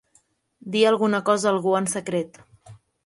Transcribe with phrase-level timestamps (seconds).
[0.75, 2.41] Dir alguna cosa a algú en secret.